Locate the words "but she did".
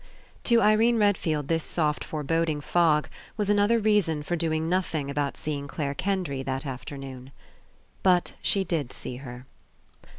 8.01-8.91